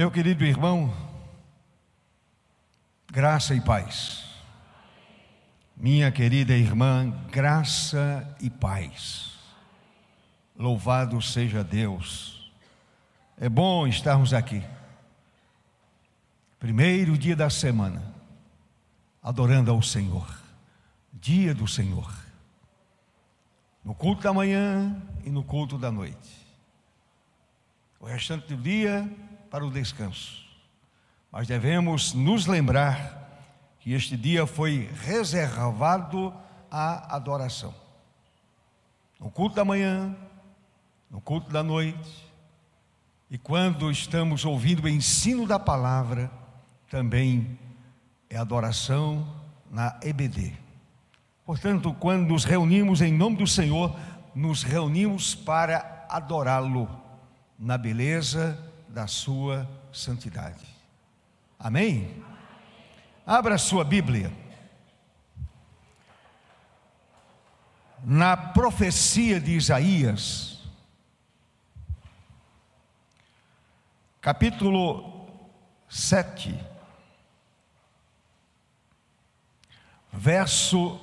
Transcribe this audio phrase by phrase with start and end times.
[0.00, 0.90] Meu querido irmão,
[3.12, 4.24] graça e paz.
[5.76, 9.38] Minha querida irmã, graça e paz.
[10.56, 12.50] Louvado seja Deus.
[13.38, 14.64] É bom estarmos aqui.
[16.58, 18.02] Primeiro dia da semana,
[19.22, 20.26] adorando ao Senhor.
[21.12, 22.10] Dia do Senhor.
[23.84, 26.48] No culto da manhã e no culto da noite.
[28.00, 29.06] O restante do dia
[29.50, 30.44] para o descanso.
[31.30, 33.18] Mas devemos nos lembrar
[33.80, 36.32] que este dia foi reservado
[36.70, 37.74] à adoração.
[39.18, 40.14] No culto da manhã,
[41.10, 42.30] no culto da noite,
[43.30, 46.30] e quando estamos ouvindo o ensino da palavra,
[46.88, 47.58] também
[48.28, 49.26] é adoração
[49.70, 50.52] na EBD.
[51.44, 53.96] Portanto, quando nos reunimos em nome do Senhor,
[54.34, 56.88] nos reunimos para adorá-lo
[57.58, 60.66] na beleza da sua santidade.
[61.58, 62.24] Amém?
[63.24, 64.32] Abra sua Bíblia.
[68.02, 70.58] Na profecia de Isaías,
[74.20, 75.28] capítulo
[75.88, 76.58] 7,
[80.12, 80.98] verso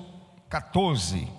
[0.49, 1.36] 14.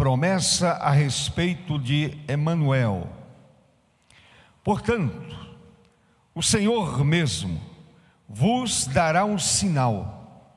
[0.00, 3.06] Promessa a respeito de Emanuel.
[4.64, 5.36] Portanto,
[6.34, 7.60] o Senhor mesmo
[8.26, 10.56] vos dará um sinal: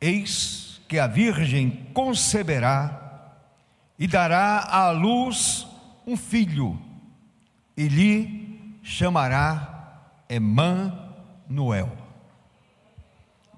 [0.00, 3.32] eis que a Virgem conceberá
[3.98, 5.66] e dará à luz
[6.06, 6.80] um filho,
[7.76, 11.90] e lhe chamará Emanuel.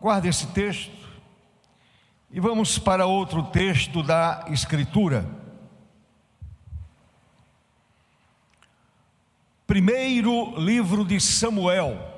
[0.00, 0.99] Guarde esse texto
[2.32, 5.28] e vamos para outro texto da Escritura.
[9.66, 12.08] Primeiro livro de Samuel.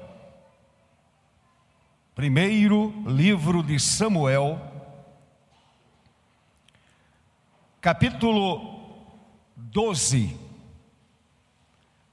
[2.15, 4.61] Primeiro livro de Samuel,
[7.81, 8.85] capítulo
[9.57, 10.39] 12,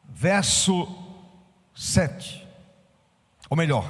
[0.07, 0.87] verso
[1.75, 2.47] 7.
[3.49, 3.85] Ou melhor,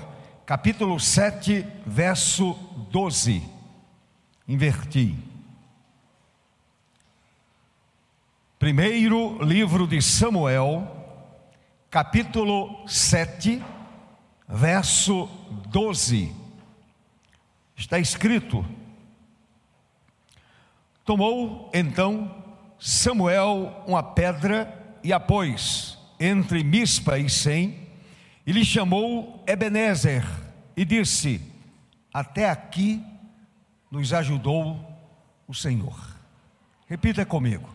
[0.48, 2.53] capítulo 7, verso
[2.90, 3.59] 12.
[4.50, 5.16] Inverti.
[8.58, 10.88] Primeiro livro de Samuel,
[11.88, 13.64] capítulo 7,
[14.48, 15.30] verso
[15.68, 16.34] 12.
[17.78, 18.66] Está escrito:
[21.06, 22.44] Tomou então
[22.80, 27.88] Samuel uma pedra e a pôs entre Mispa e Sem,
[28.48, 30.26] e lhe chamou Ebenezer,
[30.76, 31.40] e disse:
[32.12, 33.00] Até aqui
[33.90, 34.80] nos ajudou
[35.48, 35.98] o Senhor.
[36.88, 37.70] Repita comigo: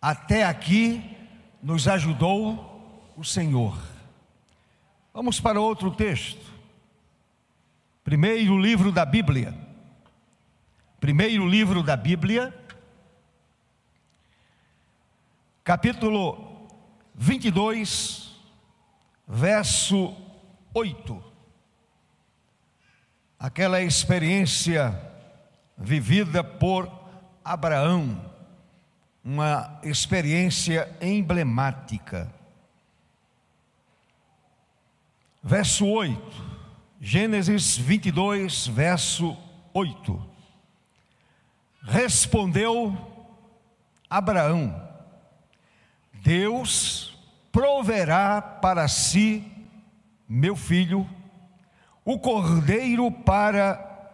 [0.00, 1.16] Até aqui
[1.62, 3.76] nos ajudou o Senhor.
[5.12, 6.44] Vamos para outro texto.
[8.04, 9.54] Primeiro livro da Bíblia.
[11.00, 12.54] Primeiro livro da Bíblia.
[15.64, 16.68] Capítulo
[17.14, 18.30] 22,
[19.26, 20.14] verso
[20.72, 21.24] 8.
[23.38, 25.05] Aquela experiência
[25.76, 26.90] vivida por
[27.44, 28.20] Abraão,
[29.24, 32.34] uma experiência emblemática.
[35.46, 36.44] verso 8.
[37.00, 39.36] Gênesis 22, verso
[39.72, 40.20] 8.
[41.82, 42.96] Respondeu
[44.10, 44.82] Abraão:
[46.14, 47.16] Deus
[47.52, 49.44] proverá para si,
[50.28, 51.08] meu filho,
[52.04, 54.10] o cordeiro para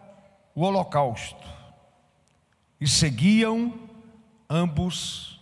[0.53, 1.52] o holocausto.
[2.83, 3.79] E seguiam
[4.49, 5.39] ambos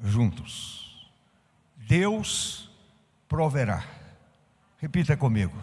[0.00, 1.10] juntos.
[1.74, 2.70] Deus
[3.28, 3.84] proverá.
[4.78, 5.58] Repita comigo.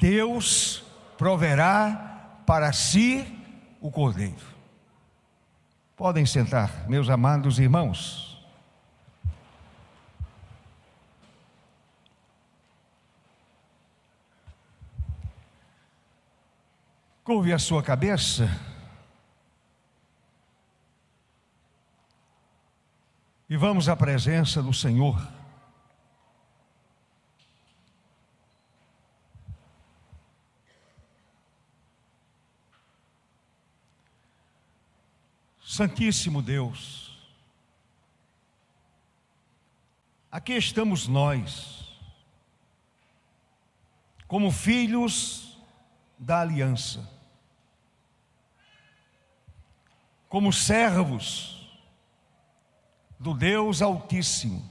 [0.00, 0.82] Deus
[1.18, 3.38] proverá para si
[3.82, 4.46] o cordeiro.
[5.94, 8.42] Podem sentar, meus amados irmãos.
[17.22, 18.73] Curve a sua cabeça.
[23.54, 25.16] E vamos à presença do Senhor.
[35.64, 37.16] Santíssimo Deus,
[40.32, 41.96] aqui estamos nós,
[44.26, 45.56] como filhos
[46.18, 47.08] da aliança,
[50.28, 51.63] como servos,
[53.24, 54.62] do Deus Altíssimo.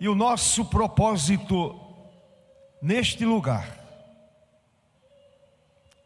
[0.00, 1.78] E o nosso propósito
[2.82, 3.78] neste lugar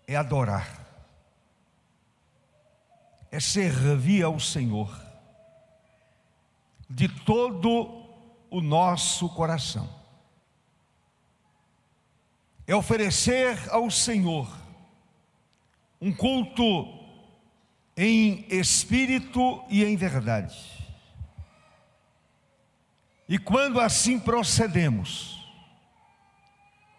[0.06, 0.87] é adorar,
[3.31, 4.94] é servir ao Senhor
[6.91, 8.05] de todo
[8.50, 9.88] o nosso coração,
[12.67, 14.62] é oferecer ao Senhor
[16.02, 16.99] um culto
[17.96, 20.58] em espírito e em verdade.
[23.28, 25.49] E quando assim procedemos,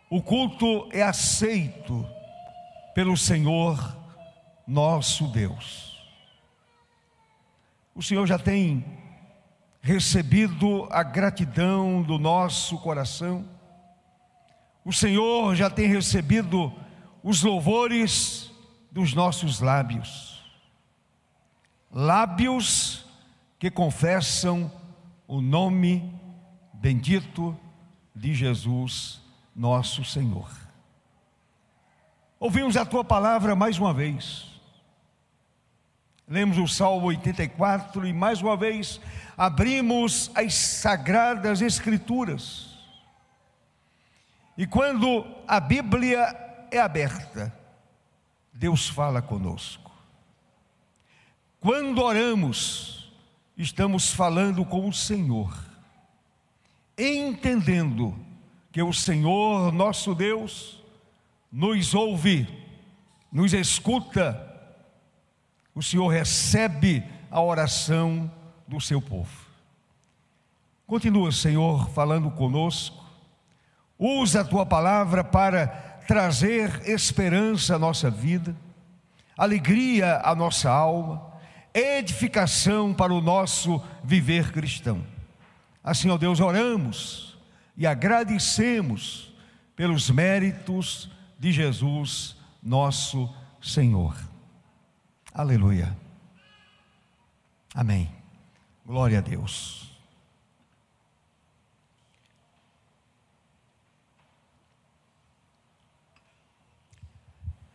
[0.10, 2.08] o culto é aceito
[2.96, 3.78] pelo Senhor
[4.66, 6.02] nosso Deus.
[7.94, 8.86] O Senhor já tem
[9.82, 13.46] recebido a gratidão do nosso coração,
[14.86, 16.72] o Senhor já tem recebido
[17.22, 18.53] os louvores
[18.94, 20.46] dos nossos lábios,
[21.92, 23.04] lábios
[23.58, 24.72] que confessam
[25.28, 26.14] o nome
[26.74, 27.60] bendito
[28.14, 29.20] de Jesus,
[29.56, 30.48] nosso Senhor.
[32.40, 34.46] Ouvimos a tua palavra mais uma vez.
[36.28, 39.02] Lemos o Salmo 84 e mais uma vez
[39.36, 42.78] abrimos as sagradas Escrituras.
[44.56, 47.63] E quando a Bíblia é aberta,
[48.54, 49.92] Deus fala conosco.
[51.60, 53.12] Quando oramos,
[53.58, 55.54] estamos falando com o Senhor,
[56.98, 58.16] entendendo
[58.72, 60.84] que o Senhor nosso Deus
[61.52, 62.48] nos ouve,
[63.32, 64.52] nos escuta,
[65.74, 68.32] o Senhor recebe a oração
[68.68, 69.48] do seu povo.
[70.86, 73.04] Continua, Senhor, falando conosco,
[73.98, 78.56] usa a tua palavra para trazer esperança à nossa vida,
[79.38, 81.34] alegria à nossa alma,
[81.74, 85.04] edificação para o nosso viver cristão.
[85.84, 87.38] Assim, ó Deus, oramos
[87.76, 89.34] e agradecemos
[89.76, 94.16] pelos méritos de Jesus, nosso Senhor.
[95.34, 95.98] Aleluia.
[97.74, 98.10] Amém.
[98.86, 99.83] Glória a Deus.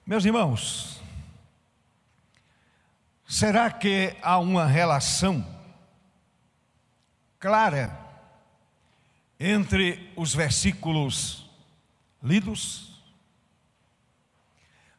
[0.08, 1.02] Meus irmãos,
[3.26, 5.46] será que há uma relação
[7.38, 7.94] clara
[9.38, 11.46] entre os versículos
[12.22, 13.02] lidos?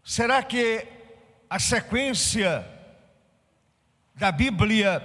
[0.03, 0.88] Será que
[1.50, 2.63] a sequência
[4.13, 5.01] da Bíblia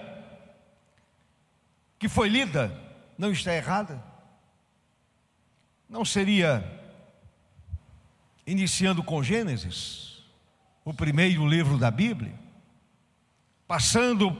[1.98, 2.78] que foi lida
[3.16, 4.04] não está errada?
[5.88, 6.83] Não seria
[8.46, 10.22] iniciando com Gênesis,
[10.84, 12.38] o primeiro livro da Bíblia,
[13.66, 14.36] passando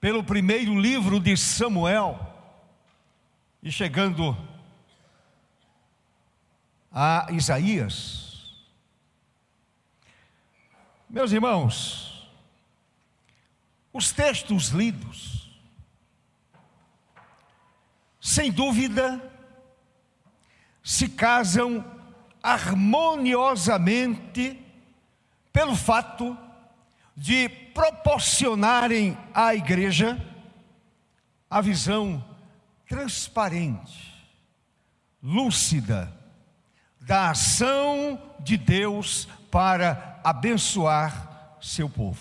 [0.00, 2.30] pelo primeiro livro de Samuel
[3.62, 4.36] e chegando
[6.92, 8.54] a Isaías.
[11.08, 12.28] Meus irmãos,
[13.92, 15.58] os textos lidos,
[18.20, 19.32] sem dúvida,
[20.82, 21.93] se casam
[22.44, 24.62] harmoniosamente
[25.50, 26.36] pelo fato
[27.16, 30.22] de proporcionarem à igreja
[31.48, 32.22] a visão
[32.86, 34.12] transparente,
[35.22, 36.14] lúcida
[37.00, 42.20] da ação de Deus para abençoar seu povo.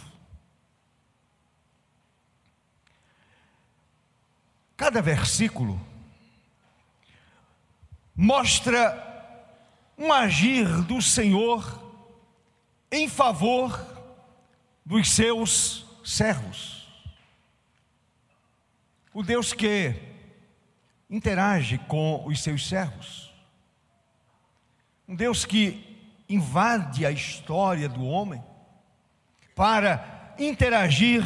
[4.77, 5.85] Cada versículo
[8.15, 9.12] mostra
[9.97, 11.81] um agir do Senhor
[12.91, 13.85] em favor
[14.85, 16.87] dos seus servos.
[19.13, 19.95] O Deus que
[21.09, 23.31] interage com os seus servos.
[25.07, 25.93] Um Deus que
[26.27, 28.43] invade a história do homem
[29.55, 31.23] para interagir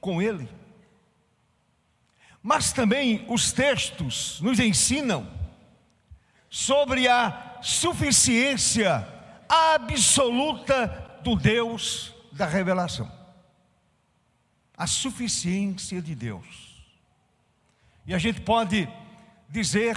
[0.00, 0.48] com ele.
[2.42, 5.28] Mas também os textos nos ensinam
[6.48, 9.08] sobre a suficiência
[9.48, 10.86] absoluta
[11.24, 13.10] do Deus da revelação.
[14.76, 16.84] A suficiência de Deus.
[18.06, 18.86] E a gente pode
[19.48, 19.96] dizer,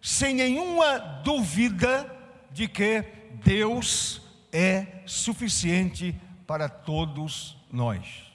[0.00, 2.12] sem nenhuma dúvida,
[2.50, 3.04] de que
[3.44, 8.32] Deus é suficiente para todos nós.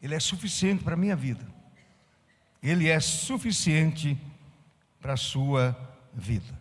[0.00, 1.44] Ele é suficiente para a minha vida.
[2.62, 4.16] Ele é suficiente
[5.00, 5.76] para a sua
[6.14, 6.57] vida.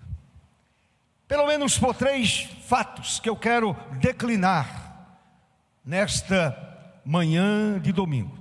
[1.28, 5.20] Pelo menos por três fatos que eu quero declinar
[5.84, 8.38] nesta manhã de domingo.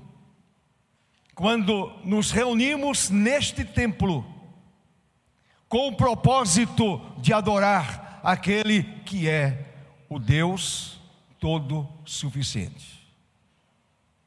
[1.34, 4.24] Quando nos reunimos neste templo,
[5.68, 9.74] com o propósito de adorar aquele que é
[10.08, 11.00] o Deus
[11.38, 13.06] todo-suficiente.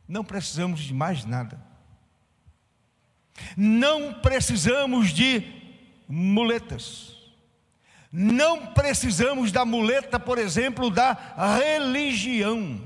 [0.07, 1.61] Não precisamos de mais nada.
[3.55, 5.43] Não precisamos de
[6.07, 7.18] muletas.
[8.11, 11.13] Não precisamos da muleta, por exemplo, da
[11.57, 12.81] religião.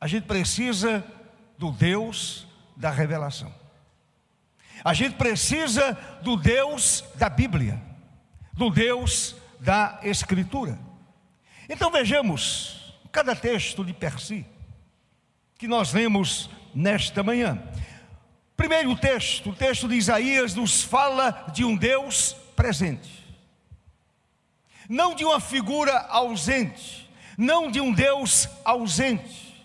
[0.00, 1.04] A gente precisa
[1.58, 2.46] do Deus
[2.76, 3.54] da revelação.
[4.84, 7.80] A gente precisa do Deus da Bíblia,
[8.52, 10.78] do Deus da Escritura.
[11.68, 14.44] Então vejamos cada texto de per si
[15.56, 17.62] que nós lemos nesta manhã.
[18.56, 23.21] Primeiro texto, o texto de Isaías nos fala de um Deus presente,
[24.92, 27.08] não de uma figura ausente,
[27.38, 29.64] não de um Deus ausente.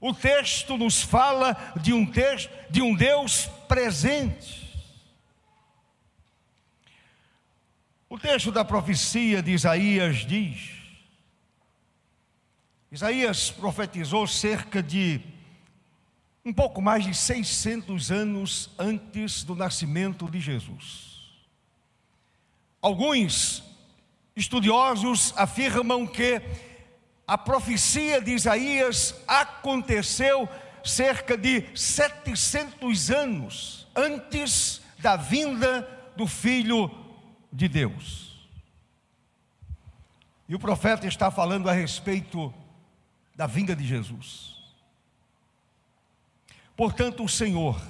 [0.00, 4.68] O texto nos fala de um, texto, de um Deus presente.
[8.08, 10.70] O texto da profecia de Isaías diz:
[12.90, 15.20] Isaías profetizou cerca de
[16.44, 21.38] um pouco mais de 600 anos antes do nascimento de Jesus.
[22.82, 23.69] Alguns
[24.34, 26.40] estudiosos afirmam que
[27.26, 30.48] a profecia de Isaías aconteceu
[30.84, 36.90] cerca de 700 anos antes da vinda do Filho
[37.52, 38.48] de Deus.
[40.48, 42.52] E o profeta está falando a respeito
[43.36, 44.56] da vinda de Jesus.
[46.76, 47.80] Portanto, o Senhor,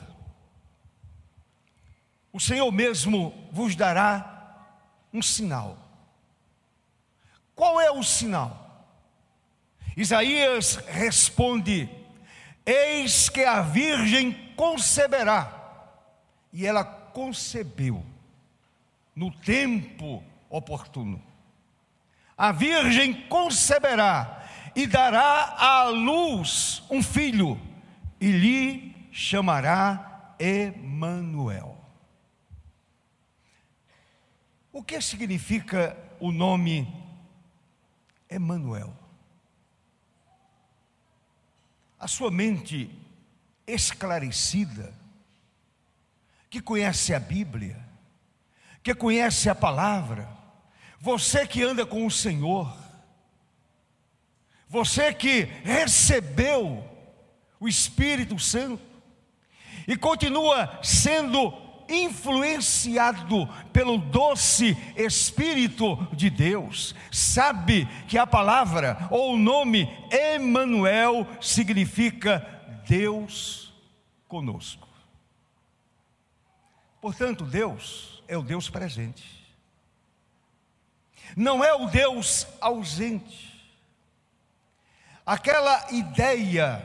[2.33, 4.77] o Senhor mesmo vos dará
[5.13, 5.80] um sinal.
[7.61, 8.89] Qual é o sinal?
[9.95, 11.91] Isaías responde:
[12.65, 15.53] Eis que a virgem conceberá,
[16.51, 18.03] e ela concebeu
[19.15, 21.23] no tempo oportuno.
[22.35, 24.43] A virgem conceberá
[24.75, 27.61] e dará à luz um filho,
[28.19, 31.77] e lhe chamará Emanuel.
[34.73, 37.00] O que significa o nome
[38.31, 38.97] Emanuel?
[41.99, 42.91] A sua mente
[43.67, 44.95] esclarecida,
[46.49, 47.79] que conhece a Bíblia,
[48.83, 50.29] que conhece a palavra,
[51.01, 52.77] você que anda com o Senhor,
[54.69, 56.85] você que recebeu
[57.59, 58.83] o Espírito Santo
[59.87, 69.39] e continua sendo influenciado pelo doce Espírito de Deus, sabe que a palavra ou o
[69.39, 72.47] nome Emanuel significa
[72.87, 73.73] Deus
[74.29, 74.89] conosco.
[77.01, 79.41] Portanto, Deus é o Deus presente.
[81.37, 83.51] Não é o Deus ausente
[85.31, 86.83] aquela ideia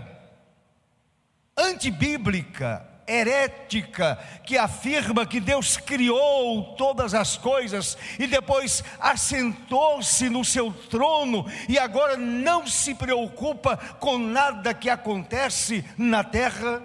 [1.58, 10.72] antibíblica, herética, que afirma que Deus criou todas as coisas e depois assentou-se no seu
[10.72, 16.82] trono e agora não se preocupa com nada que acontece na terra,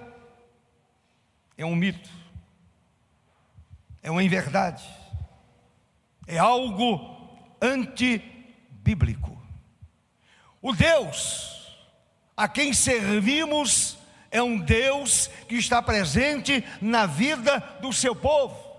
[1.56, 2.10] é um mito,
[4.02, 4.84] é uma inverdade,
[6.26, 7.18] é algo
[7.60, 9.40] antibíblico.
[10.62, 11.60] O Deus
[12.36, 13.99] a quem servimos
[14.30, 18.70] é um Deus que está presente na vida do seu povo.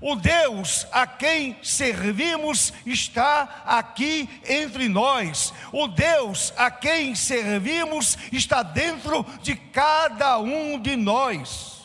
[0.00, 5.52] O Deus a quem servimos está aqui entre nós.
[5.72, 11.82] O Deus a quem servimos está dentro de cada um de nós.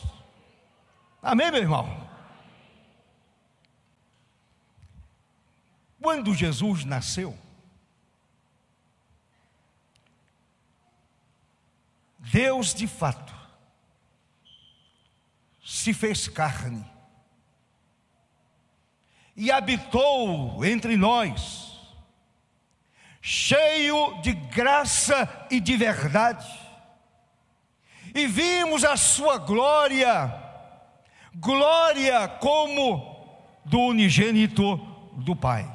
[1.20, 2.08] Amém, meu irmão?
[6.00, 7.36] Quando Jesus nasceu,
[12.32, 13.34] Deus de fato
[15.64, 16.84] se fez carne
[19.36, 21.80] e habitou entre nós,
[23.20, 26.48] cheio de graça e de verdade,
[28.14, 30.32] e vimos a sua glória,
[31.34, 34.76] glória como do unigênito
[35.16, 35.68] do Pai.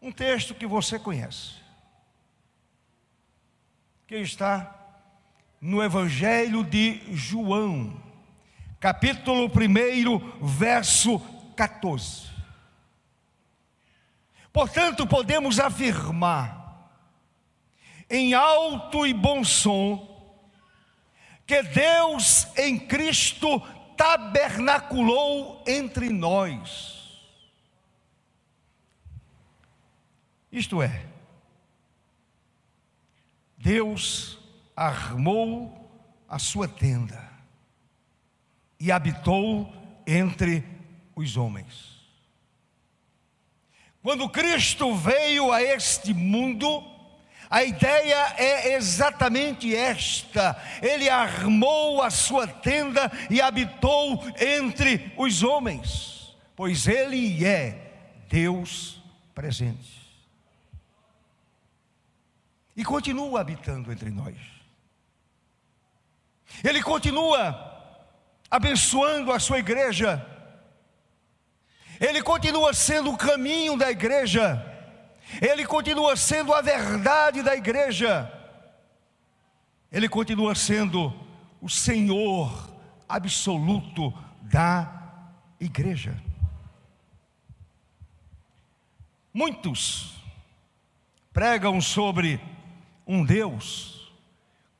[0.00, 1.61] Um texto que você conhece
[4.12, 4.78] que está
[5.58, 7.98] no Evangelho de João,
[8.78, 11.18] capítulo 1, verso
[11.56, 12.30] 14.
[14.52, 16.92] Portanto, podemos afirmar
[18.10, 20.06] em alto e bom som
[21.46, 23.60] que Deus em Cristo
[23.96, 27.18] tabernaculou entre nós.
[30.52, 31.11] Isto é,
[33.72, 34.38] Deus
[34.76, 35.90] armou
[36.28, 37.26] a sua tenda
[38.78, 39.72] e habitou
[40.06, 40.62] entre
[41.16, 41.98] os homens.
[44.02, 46.84] Quando Cristo veio a este mundo,
[47.48, 56.36] a ideia é exatamente esta: ele armou a sua tenda e habitou entre os homens,
[56.54, 57.90] pois ele é
[58.28, 59.02] Deus
[59.34, 60.01] presente.
[62.82, 64.36] E continua habitando entre nós.
[66.64, 67.46] Ele continua
[68.50, 70.26] abençoando a sua igreja,
[72.00, 74.60] ele continua sendo o caminho da igreja,
[75.40, 78.28] ele continua sendo a verdade da igreja,
[79.92, 81.14] ele continua sendo
[81.60, 82.68] o Senhor
[83.08, 84.12] absoluto
[84.42, 85.22] da
[85.60, 86.20] igreja.
[89.32, 90.16] Muitos
[91.32, 92.51] pregam sobre
[93.12, 94.10] um Deus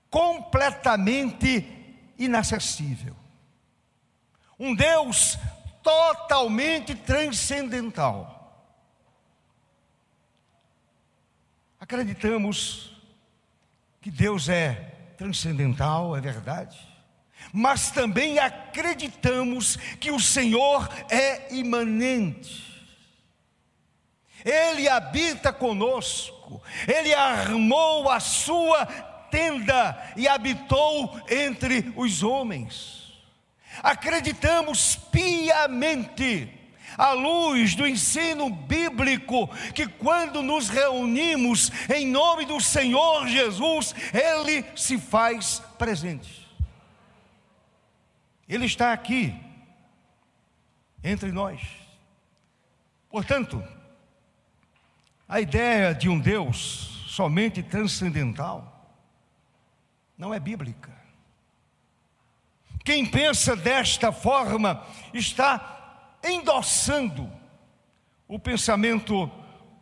[0.09, 1.69] completamente
[2.19, 3.15] inacessível,
[4.59, 5.37] um Deus
[5.83, 8.39] totalmente transcendental.
[11.79, 12.97] Acreditamos
[14.01, 16.79] que Deus é transcendental, é verdade,
[17.53, 22.73] mas também acreditamos que o Senhor é imanente.
[24.43, 26.42] Ele habita conosco,
[26.87, 28.87] ele armou a sua
[29.31, 33.13] tenda e habitou entre os homens.
[33.83, 36.53] Acreditamos piamente,
[36.99, 44.65] à luz do ensino bíblico, que quando nos reunimos em nome do Senhor Jesus, Ele
[44.77, 46.47] se faz presente.
[48.47, 49.35] Ele está aqui,
[51.03, 51.61] entre nós.
[53.11, 53.63] Portanto,
[55.29, 58.91] a ideia de um Deus somente transcendental
[60.17, 60.93] não é bíblica.
[62.85, 67.31] Quem pensa desta forma está endossando
[68.27, 69.31] o pensamento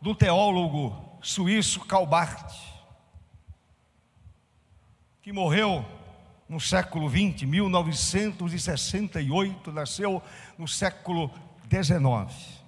[0.01, 2.55] do teólogo suíço Karl Barth,
[5.23, 5.85] que morreu
[6.49, 10.21] no século 20, 1968, nasceu
[10.59, 11.31] no século
[11.67, 12.60] 19.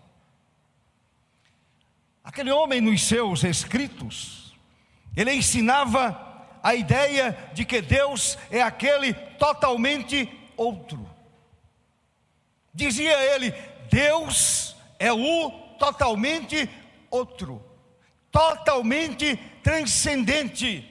[2.25, 4.55] Aquele homem, nos seus escritos,
[5.17, 6.33] ele ensinava
[6.63, 11.09] a ideia de que Deus é aquele totalmente outro.
[12.73, 13.53] Dizia ele:
[13.91, 16.71] Deus é o totalmente
[17.11, 17.63] outro,
[18.31, 20.89] totalmente transcendente.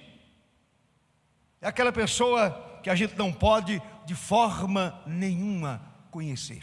[1.61, 6.61] É aquela pessoa que a gente não pode de forma nenhuma conhecer.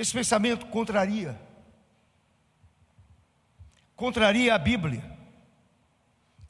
[0.00, 1.38] Esse pensamento contraria,
[3.94, 5.04] contraria a Bíblia.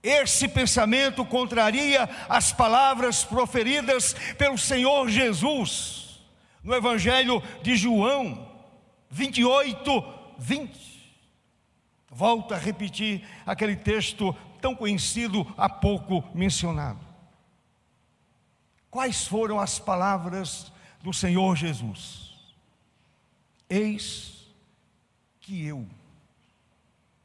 [0.01, 6.23] Esse pensamento contraria as palavras proferidas pelo Senhor Jesus
[6.63, 8.49] no Evangelho de João
[9.11, 10.05] 28,
[10.39, 11.13] 20.
[12.09, 17.05] Volto a repetir aquele texto tão conhecido há pouco mencionado.
[18.89, 22.30] Quais foram as palavras do Senhor Jesus?
[23.71, 24.49] Eis
[25.41, 25.87] que eu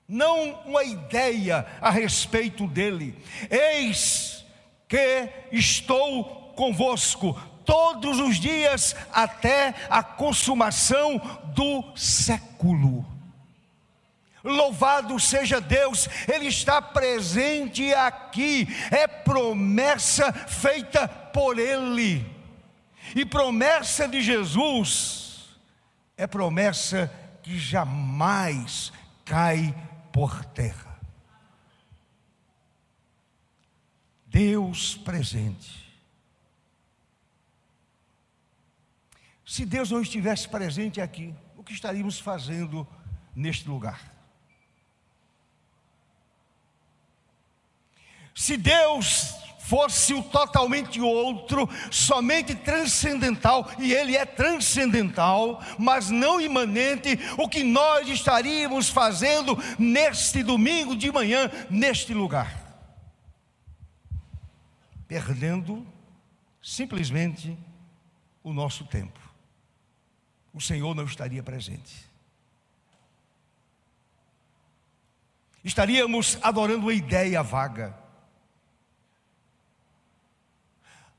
[0.07, 3.15] não uma ideia a respeito dele.
[3.49, 4.45] Eis
[4.87, 7.33] que estou convosco
[7.65, 11.17] todos os dias até a consumação
[11.55, 13.05] do século.
[14.43, 22.23] Louvado seja Deus, Ele está presente aqui, é promessa feita por Ele,
[23.15, 25.24] e promessa de Jesus
[26.17, 27.11] é promessa
[27.43, 28.91] que jamais
[29.23, 29.73] cai
[30.11, 30.99] por terra.
[34.25, 35.85] Deus presente.
[39.45, 42.87] Se Deus não estivesse presente aqui, o que estaríamos fazendo
[43.35, 44.13] neste lugar?
[48.33, 49.33] Se Deus
[49.67, 57.63] fosse o totalmente outro, somente transcendental, e ele é transcendental, mas não imanente, o que
[57.63, 62.63] nós estaríamos fazendo neste domingo de manhã, neste lugar?
[65.07, 65.85] Perdendo
[66.61, 67.57] simplesmente
[68.43, 69.19] o nosso tempo.
[70.53, 72.05] O Senhor não estaria presente.
[75.63, 78.04] Estaríamos adorando uma ideia vaga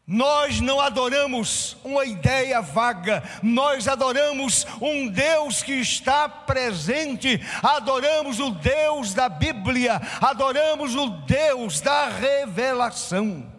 [0.06, 8.50] Nós não adoramos uma ideia vaga, nós adoramos um Deus que está presente, adoramos o
[8.52, 13.52] Deus da Bíblia, adoramos o Deus da revelação.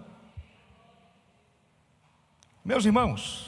[2.63, 3.45] Meus irmãos,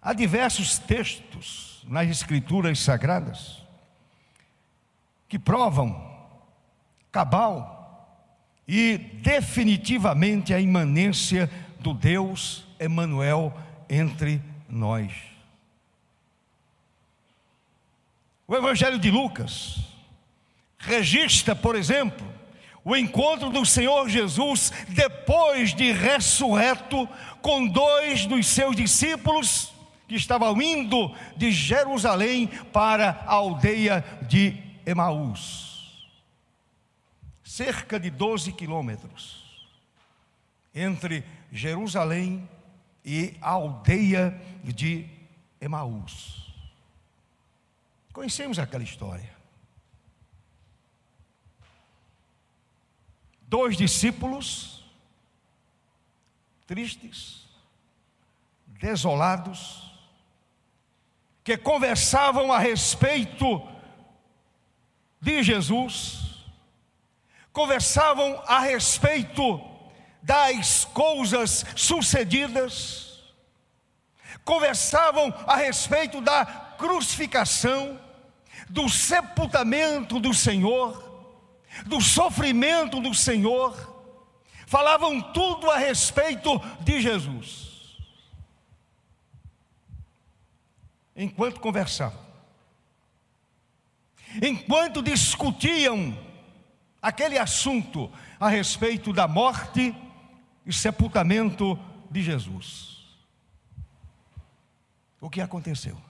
[0.00, 3.62] há diversos textos nas Escrituras Sagradas
[5.28, 6.18] que provam
[7.12, 7.79] cabal
[8.72, 13.52] e definitivamente a imanência do Deus Emanuel
[13.88, 15.12] entre nós.
[18.46, 19.80] O Evangelho de Lucas
[20.78, 22.24] registra, por exemplo,
[22.84, 27.08] o encontro do Senhor Jesus depois de ressurreto
[27.42, 29.72] com dois dos seus discípulos
[30.06, 34.56] que estavam indo de Jerusalém para a aldeia de
[34.86, 35.69] Emaús
[37.60, 39.68] cerca de 12 quilômetros
[40.74, 42.48] entre Jerusalém
[43.04, 45.06] e a aldeia de
[45.60, 46.54] Emaús.
[48.14, 49.30] Conhecemos aquela história.
[53.42, 54.90] Dois discípulos,
[56.66, 57.44] tristes,
[58.68, 59.92] desolados,
[61.44, 63.60] que conversavam a respeito
[65.20, 66.29] de Jesus,
[67.52, 69.60] conversavam a respeito
[70.22, 73.32] das coisas sucedidas,
[74.44, 76.44] conversavam a respeito da
[76.78, 78.00] crucificação,
[78.68, 81.10] do sepultamento do Senhor,
[81.86, 83.74] do sofrimento do Senhor,
[84.66, 87.98] falavam tudo a respeito de Jesus.
[91.16, 92.20] Enquanto conversavam,
[94.40, 96.16] enquanto discutiam
[97.00, 99.94] aquele assunto a respeito da morte
[100.66, 101.78] e sepultamento
[102.10, 102.90] de Jesus.
[105.20, 106.00] O que aconteceu?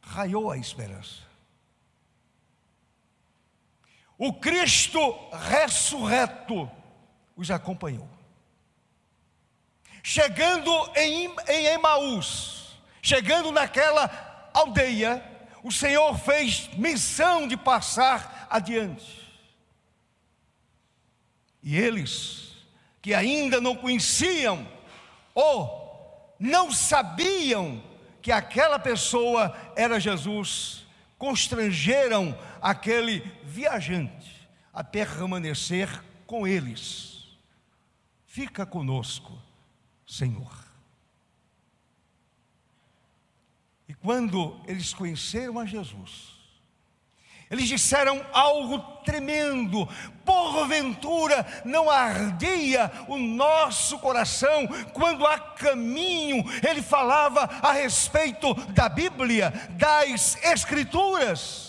[0.00, 1.28] Raiou a esperança.
[4.16, 4.98] O Cristo
[5.32, 6.68] ressurreto
[7.36, 8.08] os acompanhou.
[10.02, 15.22] Chegando em, em Emaús, chegando naquela aldeia,
[15.62, 19.28] o Senhor fez missão de passar adiante.
[21.62, 22.56] E eles,
[23.02, 24.66] que ainda não conheciam
[25.34, 27.82] ou não sabiam
[28.22, 35.88] que aquela pessoa era Jesus, constrangeram aquele viajante a permanecer
[36.26, 37.36] com eles.
[38.26, 39.36] Fica conosco,
[40.06, 40.68] Senhor.
[43.88, 46.38] E quando eles conheceram a Jesus,
[47.50, 49.88] eles disseram algo tremendo.
[50.24, 59.50] Porventura não ardia o nosso coração quando a caminho ele falava a respeito da Bíblia,
[59.70, 61.66] das Escrituras.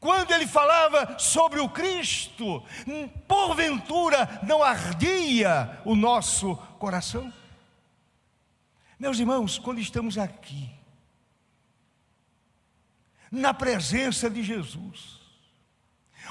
[0.00, 2.64] Quando ele falava sobre o Cristo,
[3.28, 7.32] porventura não ardia o nosso coração.
[9.02, 10.70] Meus irmãos, quando estamos aqui,
[13.32, 15.18] na presença de Jesus,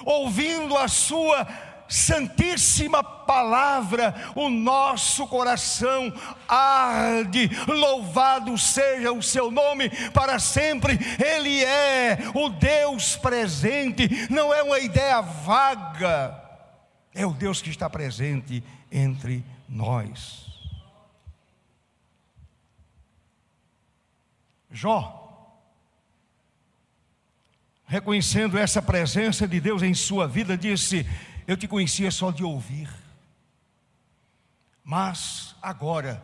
[0.06, 1.46] ouvindo a Sua
[1.90, 6.14] Santíssima Palavra, o nosso coração
[6.48, 14.64] arde, louvado seja o Seu nome para sempre, Ele é o Deus presente, não é
[14.64, 16.42] uma ideia vaga,
[17.14, 20.51] é o Deus que está presente entre nós.
[24.72, 25.22] Jó,
[27.86, 31.06] reconhecendo essa presença de Deus em sua vida, disse:
[31.46, 32.90] Eu te conhecia só de ouvir,
[34.84, 36.24] mas agora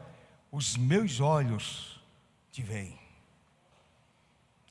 [0.50, 2.02] os meus olhos
[2.52, 2.98] te veem.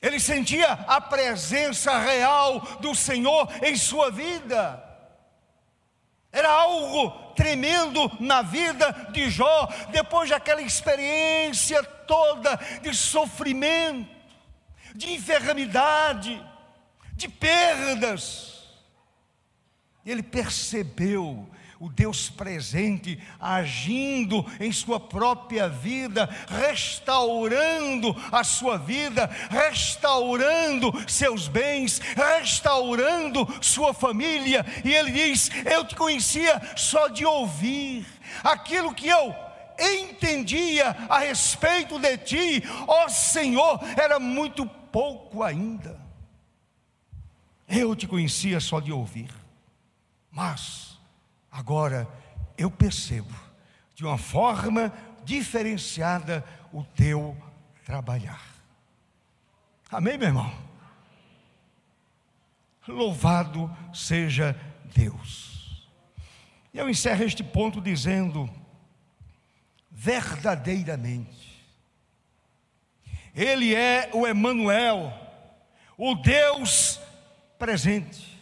[0.01, 4.86] Ele sentia a presença real do Senhor em sua vida.
[6.31, 14.09] Era algo tremendo na vida de Jó, depois daquela experiência toda de sofrimento,
[14.95, 16.43] de enfermidade,
[17.13, 18.67] de perdas.
[20.05, 30.91] Ele percebeu o Deus presente agindo em sua própria vida, restaurando a sua vida, restaurando
[31.07, 34.65] seus bens, restaurando sua família.
[34.83, 38.05] E ele diz: Eu te conhecia só de ouvir,
[38.43, 39.35] aquilo que eu
[39.79, 46.01] entendia a respeito de ti, ó Senhor, era muito pouco ainda.
[47.69, 49.29] Eu te conhecia só de ouvir,
[50.31, 50.86] mas
[51.57, 52.07] agora
[52.55, 53.33] eu percebo
[53.95, 54.93] de uma forma
[55.23, 57.35] diferenciada o teu
[57.83, 58.41] trabalhar.
[59.89, 60.53] Amém, meu irmão?
[62.87, 64.55] Louvado seja
[64.95, 65.87] Deus.
[66.71, 68.47] E eu encerro este ponto dizendo:
[69.89, 71.65] verdadeiramente,
[73.33, 75.11] Ele é o Emanuel,
[75.97, 76.99] o Deus
[77.57, 78.36] presente.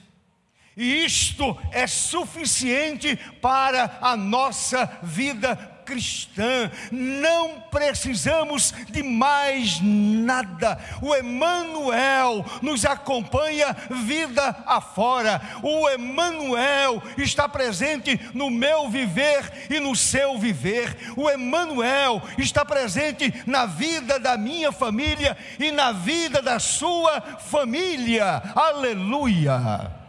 [0.78, 6.70] E isto é suficiente para a nossa vida cristã.
[6.92, 10.78] Não precisamos de mais nada.
[11.02, 15.42] O Emanuel nos acompanha vida afora.
[15.64, 21.14] O Emanuel está presente no meu viver e no seu viver.
[21.16, 28.42] O Emanuel está presente na vida da minha família e na vida da sua família.
[28.56, 30.05] Aleluia.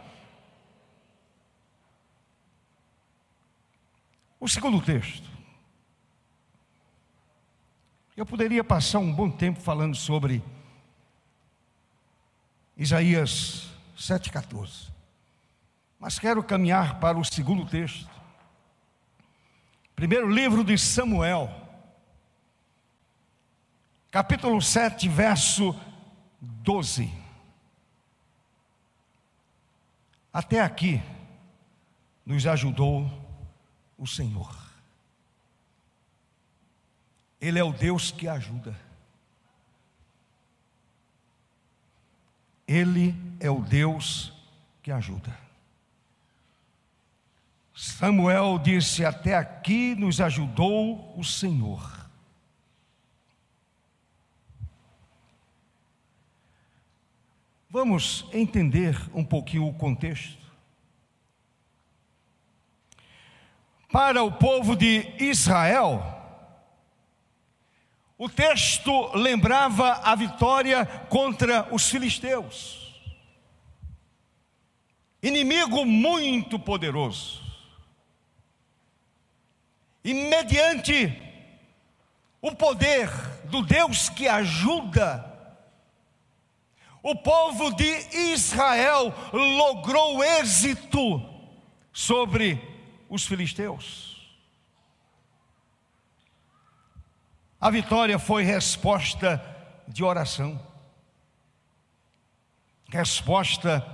[4.39, 5.27] O segundo texto.
[8.15, 10.43] Eu poderia passar um bom tempo falando sobre
[12.75, 14.91] Isaías 7,14.
[15.99, 18.09] Mas quero caminhar para o segundo texto.
[19.95, 21.49] Primeiro livro de Samuel,
[24.11, 25.75] capítulo 7, verso
[26.39, 27.11] 12.
[30.31, 31.01] Até aqui
[32.23, 33.26] nos ajudou
[33.97, 34.55] o Senhor.
[37.39, 38.75] Ele é o Deus que ajuda.
[42.67, 44.33] Ele é o Deus
[44.83, 45.37] que ajuda.
[47.73, 52.07] Samuel disse: Até aqui nos ajudou o Senhor.
[57.69, 60.46] Vamos entender um pouquinho o contexto.
[63.97, 66.03] Para o povo de Israel,
[68.15, 72.93] o texto lembrava a vitória contra os filisteus,
[75.19, 77.41] inimigo muito poderoso.
[80.03, 81.19] E mediante
[82.39, 83.09] o poder
[83.45, 85.25] do Deus que ajuda,
[87.01, 91.19] o povo de Israel logrou êxito
[91.91, 92.76] sobre
[93.09, 94.17] os filisteus.
[97.59, 99.43] A vitória foi resposta
[99.87, 100.61] de oração.
[102.89, 103.85] Resposta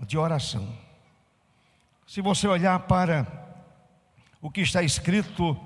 [0.00, 0.76] de oração.
[2.06, 3.26] Se você olhar para
[4.40, 5.58] o que está escrito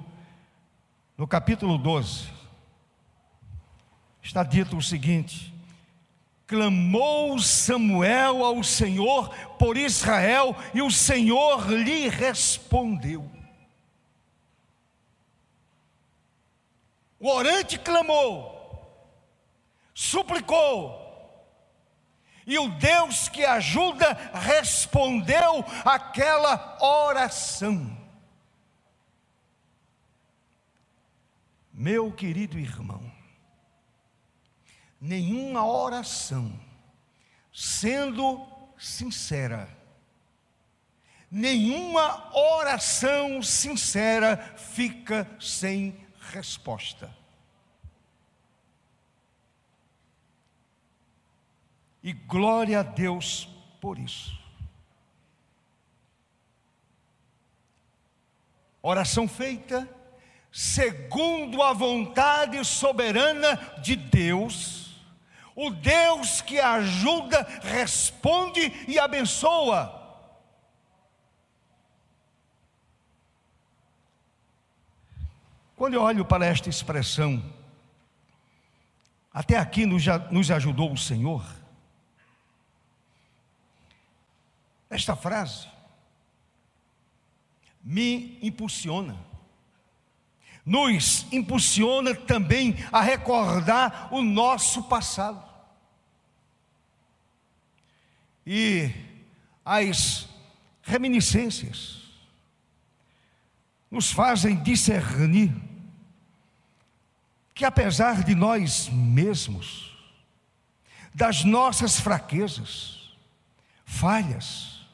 [1.16, 2.28] no capítulo 12,
[4.22, 5.52] está dito o seguinte:
[6.50, 13.30] clamou Samuel ao Senhor por Israel e o Senhor lhe respondeu.
[17.20, 19.14] O orante clamou,
[19.94, 20.98] suplicou,
[22.44, 27.96] e o Deus que ajuda respondeu aquela oração.
[31.72, 33.09] Meu querido irmão,
[35.00, 36.52] nenhuma oração,
[37.52, 38.46] sendo
[38.78, 39.68] sincera,
[41.30, 47.18] nenhuma oração sincera fica sem resposta.
[52.02, 53.48] E glória a Deus
[53.80, 54.38] por isso.
[58.82, 59.88] Oração feita
[60.50, 64.79] segundo a vontade soberana de Deus
[65.54, 69.98] o Deus que ajuda, responde e abençoa.
[75.76, 77.42] Quando eu olho para esta expressão,
[79.32, 81.42] até aqui nos, nos ajudou o Senhor.
[84.90, 85.68] Esta frase
[87.82, 89.16] me impulsiona,
[90.70, 95.44] nos impulsiona também a recordar o nosso passado.
[98.46, 98.88] E
[99.64, 100.28] as
[100.80, 102.02] reminiscências
[103.90, 105.52] nos fazem discernir
[107.52, 109.98] que apesar de nós mesmos,
[111.12, 113.12] das nossas fraquezas,
[113.84, 114.86] falhas,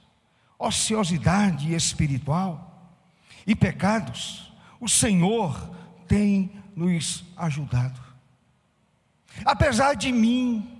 [0.58, 2.98] ociosidade espiritual
[3.46, 4.45] e pecados,
[4.80, 5.70] o Senhor
[6.06, 8.00] tem nos ajudado.
[9.44, 10.76] Apesar de mim,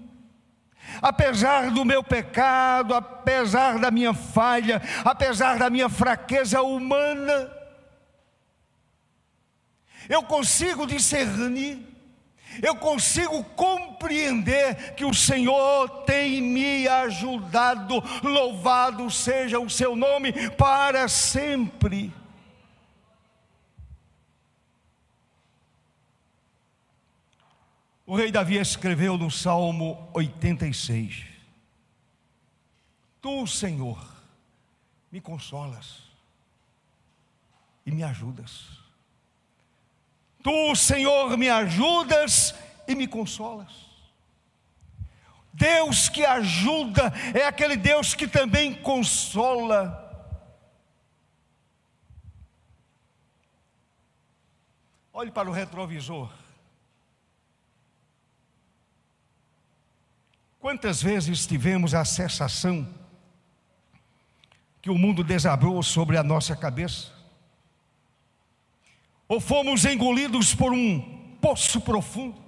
[1.00, 7.50] apesar do meu pecado, apesar da minha falha, apesar da minha fraqueza humana,
[10.08, 11.84] eu consigo discernir,
[12.62, 21.08] eu consigo compreender que o Senhor tem me ajudado, louvado seja o seu nome para
[21.08, 22.12] sempre.
[28.06, 31.24] O rei Davi escreveu no Salmo 86:
[33.20, 33.98] Tu, Senhor,
[35.10, 36.04] me consolas
[37.84, 38.68] e me ajudas.
[40.40, 42.54] Tu, Senhor, me ajudas
[42.86, 43.86] e me consolas.
[45.52, 50.04] Deus que ajuda é aquele Deus que também consola.
[55.12, 56.45] Olhe para o retrovisor.
[60.66, 62.92] Quantas vezes tivemos a sensação
[64.82, 67.12] que o mundo desabou sobre a nossa cabeça?
[69.28, 72.42] Ou fomos engolidos por um poço profundo?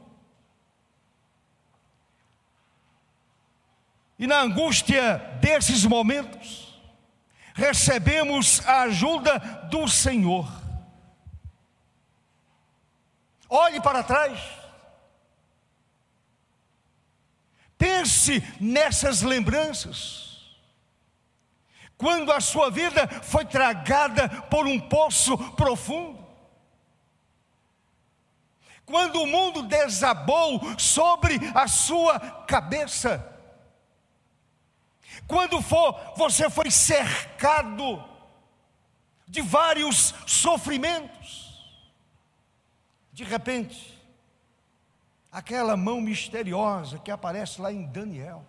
[4.19, 6.77] E na angústia desses momentos,
[7.55, 9.39] recebemos a ajuda
[9.71, 10.51] do Senhor.
[13.49, 14.58] Olhe para trás.
[17.79, 20.29] Pense nessas lembranças.
[21.97, 26.27] Quando a sua vida foi tragada por um poço profundo.
[28.85, 33.37] Quando o mundo desabou sobre a sua cabeça.
[35.27, 38.03] Quando for, você foi cercado
[39.27, 41.49] de vários sofrimentos.
[43.13, 43.98] De repente,
[45.39, 48.45] aquela mão misteriosa que aparece lá em Daniel,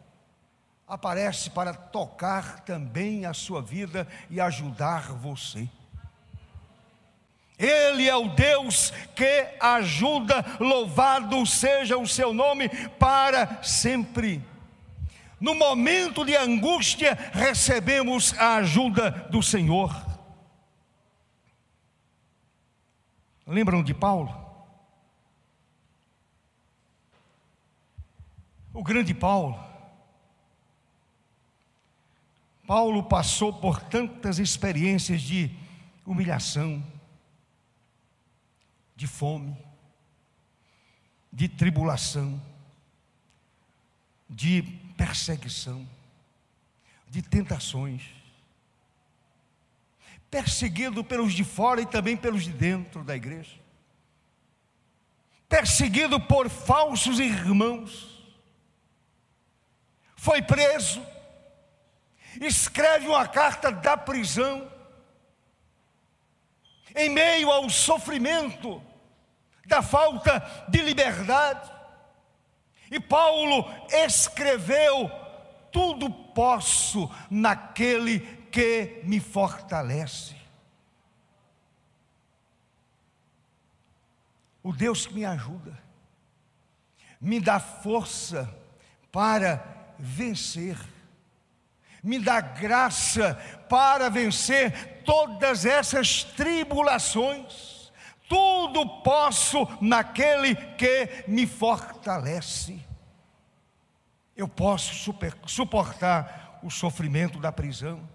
[0.88, 5.69] aparece para tocar também a sua vida e ajudar você.
[7.60, 14.43] Ele é o Deus que ajuda, louvado seja o seu nome para sempre.
[15.39, 19.95] No momento de angústia, recebemos a ajuda do Senhor.
[23.45, 24.49] Lembram de Paulo?
[28.80, 29.62] O grande Paulo.
[32.65, 35.52] Paulo passou por tantas experiências de
[36.06, 36.82] humilhação,
[38.96, 39.58] de fome,
[41.32, 42.42] de tribulação,
[44.30, 44.62] de
[44.96, 45.86] perseguição,
[47.10, 48.04] de tentações,
[50.32, 53.60] perseguido pelos de fora e também pelos de dentro da igreja,
[55.50, 58.18] perseguido por falsos irmãos,
[60.19, 61.01] foi preso,
[62.41, 64.69] escreve uma carta da prisão,
[66.93, 68.84] em meio ao sofrimento,
[69.65, 71.71] da falta de liberdade.
[72.91, 75.10] E Paulo escreveu:
[75.71, 78.19] Tudo posso naquele
[78.51, 80.36] que me fortalece.
[84.62, 85.82] O Deus que me ajuda,
[87.21, 88.53] me dá força
[89.13, 90.78] para vencer.
[92.02, 93.36] Me dá graça
[93.70, 97.92] para vencer todas essas tribulações.
[98.28, 102.80] Tudo posso naquele que me fortalece.
[104.36, 108.08] Eu posso super, suportar o sofrimento da prisão.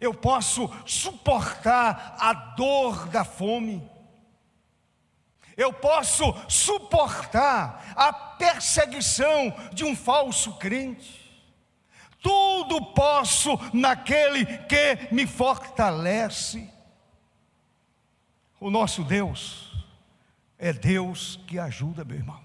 [0.00, 3.88] Eu posso suportar a dor da fome
[5.56, 11.20] eu posso suportar a perseguição de um falso crente.
[12.20, 16.72] Tudo posso naquele que me fortalece.
[18.60, 19.72] O nosso Deus
[20.56, 22.40] é Deus que ajuda, meu irmão.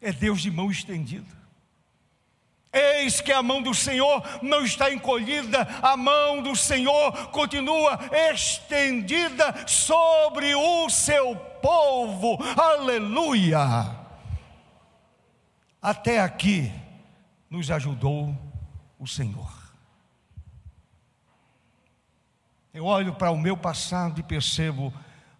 [0.00, 1.45] É Deus de mão estendida.
[2.76, 7.98] Eis que a mão do Senhor não está encolhida, a mão do Senhor continua
[8.34, 12.38] estendida sobre o seu povo.
[12.60, 13.96] Aleluia!
[15.80, 16.70] Até aqui
[17.48, 18.36] nos ajudou
[18.98, 19.50] o Senhor.
[22.74, 24.92] Eu olho para o meu passado e percebo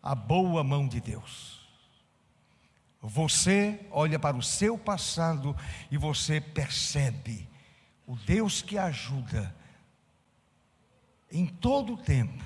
[0.02, 1.55] a boa mão de Deus.
[3.08, 5.56] Você olha para o seu passado
[5.92, 7.48] e você percebe
[8.04, 9.54] o Deus que ajuda
[11.30, 12.44] em todo o tempo,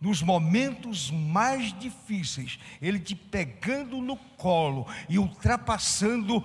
[0.00, 6.40] nos momentos mais difíceis, Ele te pegando no colo e ultrapassando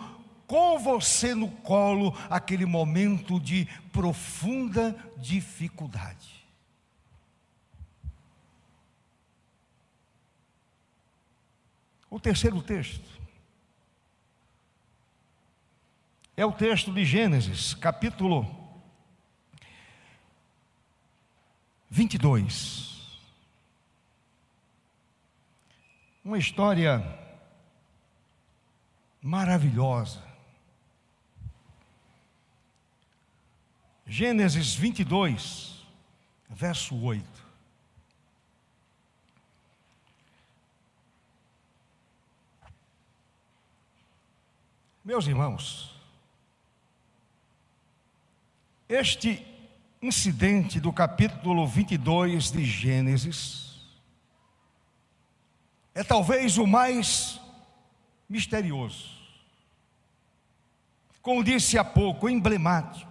[0.45, 6.45] com você no colo aquele momento de profunda dificuldade.
[12.09, 13.19] O terceiro texto
[16.39, 18.47] é o texto de Gênesis, capítulo
[21.89, 23.19] 22.
[26.23, 27.03] Uma história
[29.21, 30.23] maravilhosa.
[34.07, 35.85] Gênesis 22,
[36.49, 37.27] verso 8.
[45.03, 45.98] Meus irmãos,
[48.89, 49.45] este
[50.01, 53.87] incidente do capítulo 22 de Gênesis
[55.93, 57.39] é talvez o mais
[58.27, 59.19] misterioso.
[61.21, 63.07] Como disse há pouco, emblemático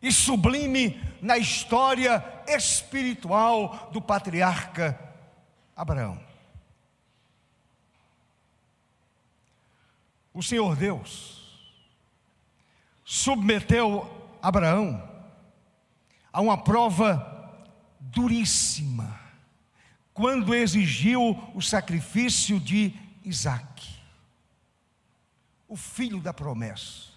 [0.00, 4.98] e sublime na história espiritual do patriarca
[5.76, 6.18] Abraão.
[10.32, 11.43] O Senhor Deus
[13.14, 14.10] submeteu
[14.42, 15.02] Abraão
[16.32, 17.30] a uma prova
[18.00, 19.20] duríssima,
[20.12, 22.92] quando exigiu o sacrifício de
[23.24, 23.88] Isaque,
[25.68, 27.14] o filho da promessa.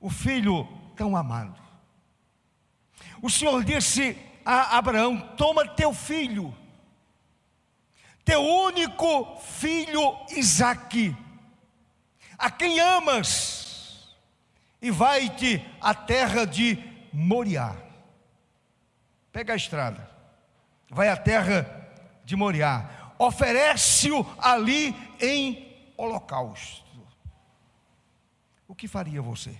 [0.00, 0.66] o filho
[0.96, 1.60] tão amado.
[3.20, 6.56] O Senhor disse a Abraão: Toma teu filho,
[8.24, 11.14] teu único filho Isaque,
[12.40, 14.16] a quem amas,
[14.80, 16.78] e vai-te à terra de
[17.12, 17.76] Moriá.
[19.30, 20.10] Pega a estrada,
[20.88, 21.88] vai à terra
[22.24, 26.84] de Moriá, oferece-o ali em holocausto.
[28.66, 29.56] O que faria você?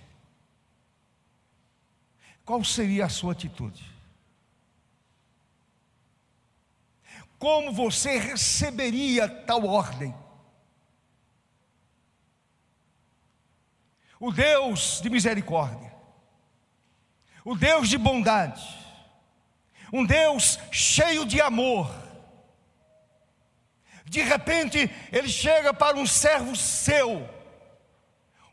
[2.51, 3.89] qual seria a sua atitude?
[7.39, 10.13] Como você receberia tal ordem?
[14.21, 15.91] O Deus de misericórdia,
[17.43, 18.63] o Deus de bondade,
[19.91, 21.91] um Deus cheio de amor.
[24.05, 27.27] De repente, ele chega para um servo seu,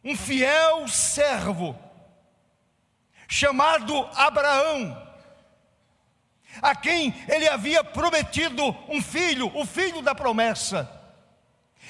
[0.03, 1.79] um fiel servo,
[3.29, 5.07] chamado Abraão,
[6.63, 10.98] a quem ele havia prometido um filho, o filho da promessa.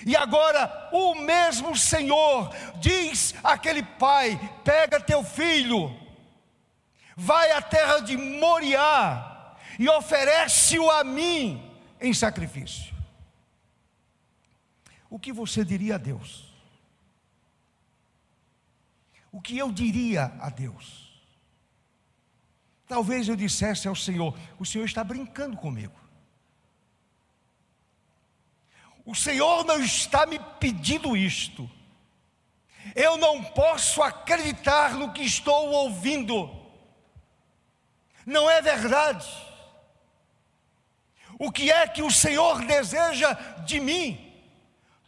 [0.07, 5.95] E agora o mesmo Senhor diz àquele pai: pega teu filho,
[7.17, 11.63] vai à terra de Moriá e oferece-o a mim
[12.01, 12.95] em sacrifício.
[15.11, 16.47] O que você diria a Deus?
[19.33, 21.09] O que eu diria a Deus?
[22.87, 25.98] Talvez eu dissesse ao Senhor: O Senhor está brincando comigo.
[29.09, 31.69] O Senhor não está me pedindo isto.
[32.95, 36.55] Eu não posso acreditar no que estou ouvindo.
[38.27, 39.27] Não é verdade.
[41.39, 43.33] O que é que o Senhor deseja
[43.65, 44.31] de mim?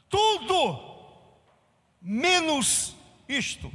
[0.08, 0.80] Tudo
[2.00, 2.96] menos
[3.28, 3.70] isto.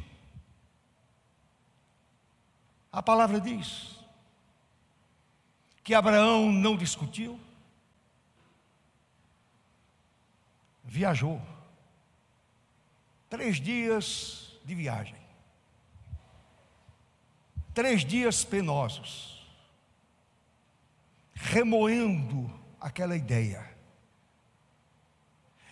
[2.92, 3.96] A palavra diz:
[5.84, 7.40] que Abraão não discutiu,
[10.86, 11.42] viajou.
[13.30, 15.18] Três dias de viagem,
[17.74, 19.46] três dias penosos,
[21.34, 23.68] remoendo aquela ideia,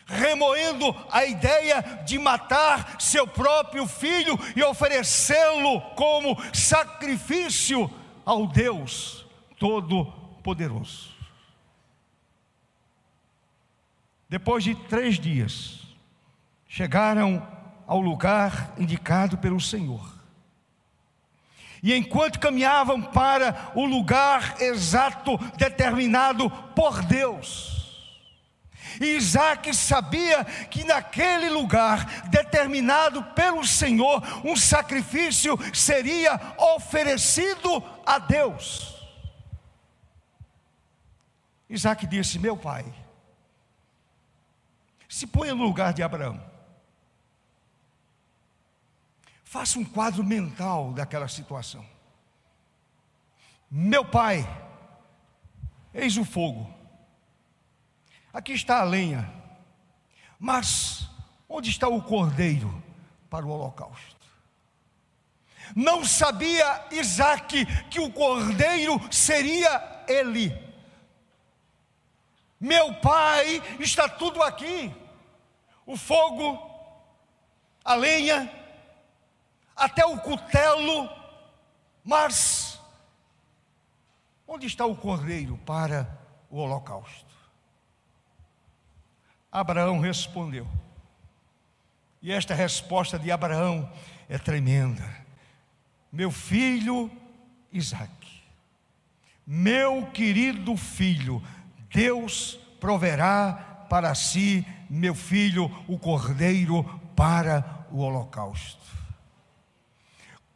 [0.06, 7.90] remoendo a ideia de matar seu próprio filho e oferecê-lo como sacrifício
[8.26, 9.26] ao Deus
[9.58, 11.13] Todo-Poderoso.
[14.34, 15.82] Depois de três dias,
[16.68, 17.48] chegaram
[17.86, 20.04] ao lugar indicado pelo Senhor.
[21.84, 28.10] E enquanto caminhavam para o lugar exato determinado por Deus,
[29.00, 39.00] Isaac sabia que naquele lugar determinado pelo Senhor, um sacrifício seria oferecido a Deus.
[41.70, 43.03] Isaac disse: Meu pai,
[45.14, 46.44] se ponha no lugar de Abraão.
[49.44, 51.86] Faça um quadro mental daquela situação.
[53.70, 54.44] Meu pai,
[55.94, 56.68] eis o fogo.
[58.34, 59.32] Aqui está a lenha.
[60.40, 61.08] Mas
[61.48, 62.84] onde está o cordeiro
[63.30, 64.28] para o holocausto?
[65.76, 70.52] Não sabia Isaac que o cordeiro seria ele.
[72.60, 75.03] Meu pai, está tudo aqui:
[75.86, 76.60] o fogo,
[77.84, 78.52] a lenha,
[79.76, 81.10] até o cutelo,
[82.04, 82.80] mas
[84.48, 86.18] onde está o cordeiro para
[86.50, 87.34] o holocausto?
[89.52, 90.68] Abraão respondeu.
[92.22, 93.92] E esta resposta de Abraão
[94.30, 95.04] é tremenda.
[96.12, 97.12] Meu filho
[97.72, 98.44] Isaque,
[99.46, 101.44] meu querido filho,
[101.90, 106.84] Deus proverá para si, meu filho, o cordeiro
[107.16, 108.82] para o holocausto.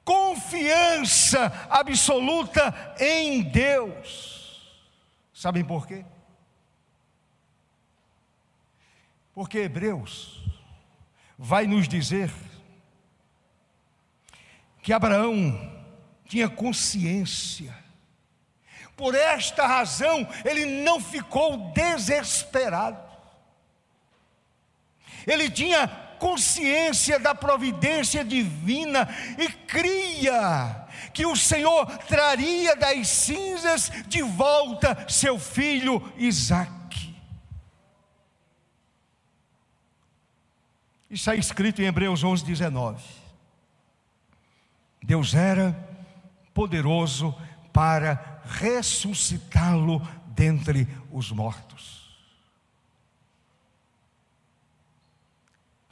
[0.04, 4.82] Confiança absoluta em Deus.
[5.34, 6.06] Sabem por quê?
[9.34, 10.44] Porque Hebreus
[11.38, 12.32] vai nos dizer
[14.82, 15.78] que Abraão
[16.26, 17.76] tinha consciência.
[18.96, 23.07] Por esta razão, ele não ficou desesperado.
[25.28, 29.08] Ele tinha consciência da providência divina
[29.38, 37.16] e cria que o Senhor traria das cinzas de volta seu filho Isaque.
[41.10, 43.04] Isso é escrito em Hebreus 11, 19.
[45.04, 45.76] Deus era
[46.54, 47.36] poderoso
[47.72, 52.07] para ressuscitá-lo dentre os mortos.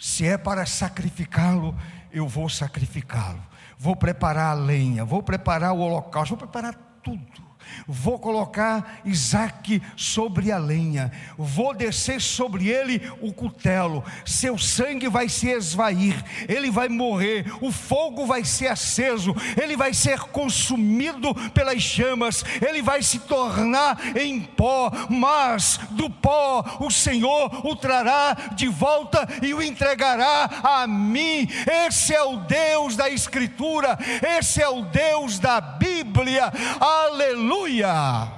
[0.05, 1.75] Se é para sacrificá-lo,
[2.11, 3.41] eu vou sacrificá-lo.
[3.75, 7.41] Vou preparar a lenha, vou preparar o holocausto, vou preparar tudo.
[7.87, 15.29] Vou colocar Isaac sobre a lenha, vou descer sobre ele o cutelo, seu sangue vai
[15.29, 16.15] se esvair,
[16.47, 22.81] ele vai morrer, o fogo vai ser aceso, ele vai ser consumido pelas chamas, ele
[22.81, 29.53] vai se tornar em pó, mas do pó o Senhor o trará de volta e
[29.53, 31.47] o entregará a mim.
[31.87, 33.97] Esse é o Deus da Escritura,
[34.37, 38.33] esse é o Deus da Bíblia, aleluia Aleluia!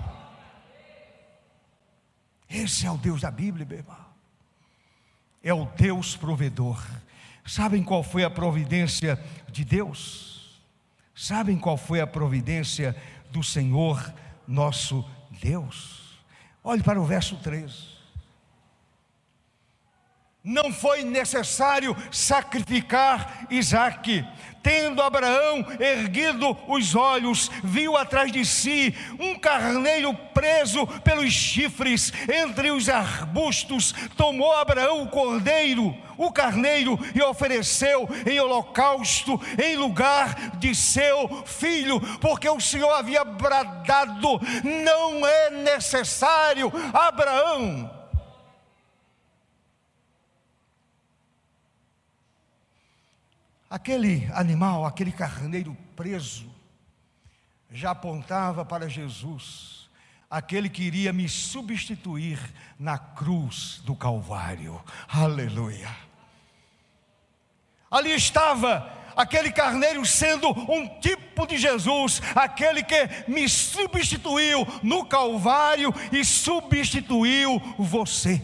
[2.47, 3.97] Esse é o Deus da Bíblia, meu irmão.
[5.43, 6.80] É o Deus provedor.
[7.43, 10.61] Sabem qual foi a providência de Deus?
[11.15, 12.95] Sabem qual foi a providência
[13.32, 14.13] do Senhor
[14.47, 15.03] nosso
[15.41, 16.20] Deus?
[16.63, 17.97] Olhe para o verso 3.
[20.48, 24.26] Não foi necessário sacrificar Isaque,
[24.68, 32.70] Tendo Abraão erguido os olhos, viu atrás de si um carneiro preso pelos chifres entre
[32.72, 33.93] os arbustos.
[34.18, 42.02] Tomou Abraão o cordeiro, o carneiro, e ofereceu em holocausto em lugar de seu filho,
[42.20, 47.97] porque o Senhor havia bradado: não é necessário, Abraão
[53.70, 56.49] Aquele animal, aquele carneiro preso,
[57.70, 59.89] já apontava para Jesus,
[60.30, 62.39] aquele que iria me substituir
[62.80, 64.82] na cruz do Calvário.
[65.07, 65.89] Aleluia.
[67.91, 75.93] Ali estava aquele carneiro sendo um tipo de Jesus, aquele que me substituiu no Calvário
[76.11, 78.41] e substituiu você.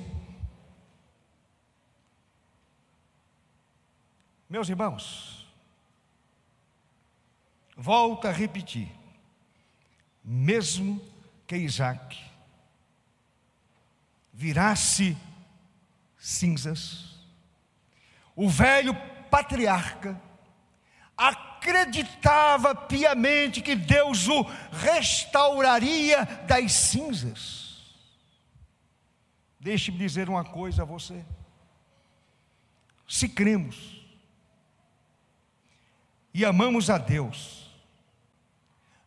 [4.54, 5.48] Meus irmãos,
[7.76, 8.88] volta a repetir,
[10.24, 11.02] mesmo
[11.48, 12.22] que Isaac
[14.32, 15.18] virasse
[16.20, 17.16] cinzas,
[18.36, 18.94] o velho
[19.32, 20.22] patriarca
[21.18, 28.04] acreditava piamente que Deus o restauraria das cinzas.
[29.60, 31.26] Deixe-me dizer uma coisa a você.
[33.08, 34.03] Se cremos
[36.34, 37.70] e amamos a Deus,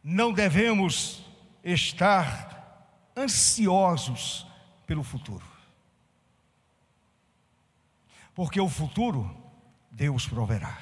[0.03, 1.25] não devemos
[1.65, 4.47] estar ansiosos
[4.87, 5.45] pelo futuro.
[8.35, 9.35] Porque o futuro
[9.91, 10.79] Deus proverá.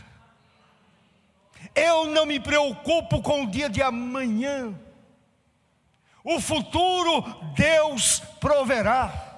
[1.74, 4.78] Eu não me preocupo com o dia de amanhã.
[6.22, 7.22] O futuro
[7.54, 9.34] Deus proverá.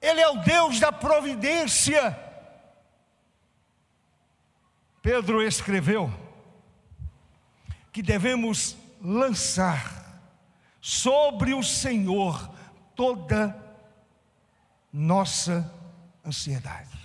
[0.00, 2.25] Ele é o Deus da providência.
[5.06, 6.12] Pedro escreveu
[7.92, 10.20] que devemos lançar
[10.80, 12.50] sobre o Senhor
[12.96, 13.56] toda
[14.92, 15.72] nossa
[16.26, 16.98] ansiedade.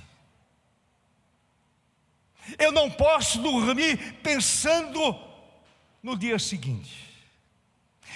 [2.57, 5.15] Eu não posso dormir pensando
[6.01, 7.07] no dia seguinte.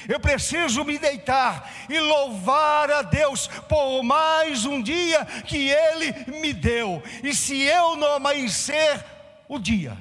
[0.10, 6.54] Eu preciso me deitar e louvar a Deus por mais um dia que Ele me
[6.54, 7.04] deu.
[7.24, 9.15] E se eu não amanhecer
[9.48, 9.98] o dia,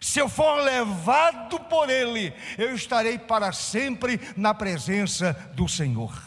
[0.00, 6.22] se eu for levado por Ele, eu estarei para sempre na presença do Senhor.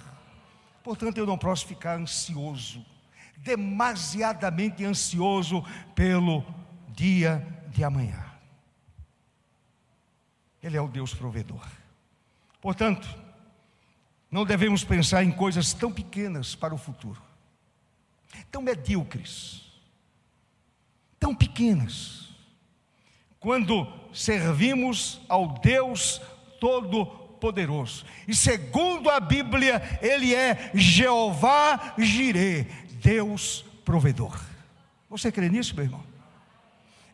[0.83, 2.85] Portanto, eu não posso ficar ansioso,
[3.37, 6.43] demasiadamente ansioso pelo
[6.89, 8.25] dia de amanhã.
[10.61, 11.65] Ele é o Deus provedor.
[12.61, 13.07] Portanto,
[14.29, 17.21] não devemos pensar em coisas tão pequenas para o futuro,
[18.51, 19.68] tão medíocres,
[21.19, 22.29] tão pequenas,
[23.39, 26.21] quando servimos ao Deus
[26.59, 28.05] Todo-Poderoso.
[28.27, 32.67] E segundo a Bíblia, Ele é Jeová Jireh,
[33.01, 34.39] Deus provedor.
[35.09, 36.08] Você crê nisso, meu irmão?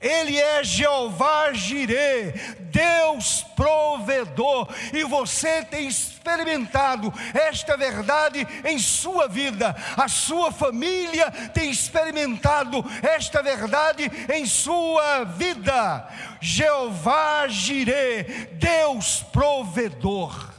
[0.05, 2.31] Ele é Jeová Jireh,
[2.69, 11.71] Deus provedor, e você tem experimentado esta verdade em sua vida, a sua família tem
[11.71, 16.07] experimentado esta verdade em sua vida.
[16.39, 20.53] Jeová Jireh, Deus provedor.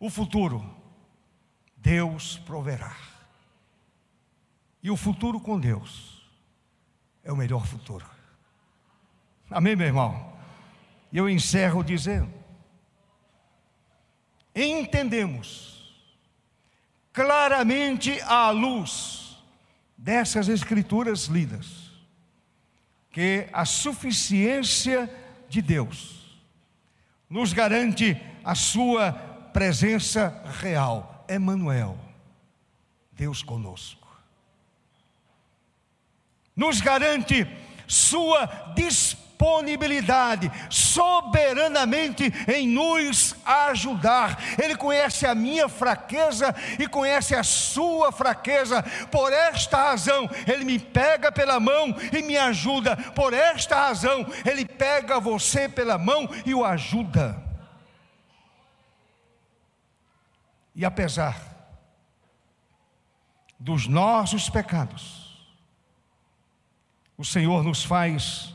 [0.00, 0.64] O futuro,
[1.76, 2.96] Deus proverá.
[4.82, 6.26] E o futuro com Deus
[7.22, 8.11] é o melhor futuro.
[9.52, 10.32] Amém, meu irmão?
[11.12, 12.32] E eu encerro dizendo:
[14.54, 15.72] entendemos
[17.12, 19.36] claramente à luz
[19.96, 21.92] dessas escrituras lidas
[23.10, 25.08] que a suficiência
[25.48, 26.40] de Deus
[27.28, 29.12] nos garante a sua
[29.52, 31.98] presença real, Emmanuel,
[33.12, 34.08] Deus conosco.
[36.56, 37.46] Nos garante
[37.86, 44.38] sua disponibilidade disponibilidade soberanamente em nos ajudar.
[44.62, 48.82] Ele conhece a minha fraqueza e conhece a sua fraqueza.
[49.10, 52.96] Por esta razão, ele me pega pela mão e me ajuda.
[52.96, 57.42] Por esta razão, ele pega você pela mão e o ajuda.
[60.74, 61.36] E apesar
[63.58, 65.44] dos nossos pecados,
[67.18, 68.52] o Senhor nos faz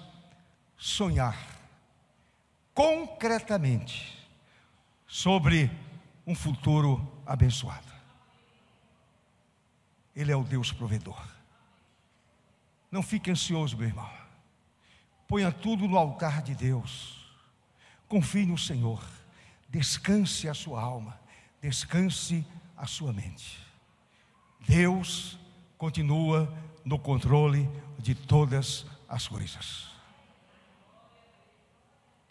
[0.77, 1.35] sonhar
[2.73, 4.15] concretamente
[5.07, 5.71] sobre
[6.25, 7.87] um futuro abençoado.
[10.15, 11.21] Ele é o Deus provedor.
[12.91, 14.09] Não fique ansioso, meu irmão.
[15.27, 17.25] Ponha tudo no altar de Deus.
[18.07, 19.03] Confie no Senhor.
[19.69, 21.19] Descanse a sua alma.
[21.61, 23.59] Descanse a sua mente.
[24.67, 25.37] Deus
[25.77, 26.53] continua
[26.85, 27.69] no controle
[27.99, 29.96] de todas as coisas.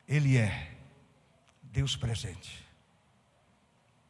[0.09, 0.73] Ele é
[1.63, 2.65] Deus presente.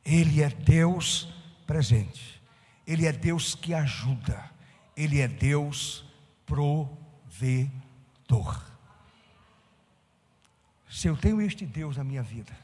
[0.04, 1.28] Ele é Deus
[1.66, 2.40] presente.
[2.86, 4.50] Ele é Deus que ajuda.
[4.96, 6.04] Ele é Deus
[6.44, 7.70] provedor.
[10.88, 12.56] Se eu tenho este Deus na minha vida,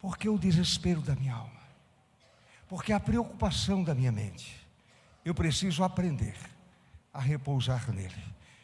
[0.00, 1.60] por que o desespero da minha alma?
[2.68, 4.56] Porque a preocupação da minha mente?
[5.24, 6.36] Eu preciso aprender
[7.12, 8.14] a repousar nele.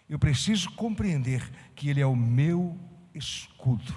[0.09, 1.43] Eu preciso compreender
[1.75, 2.79] que Ele é o meu
[3.15, 3.95] escudo.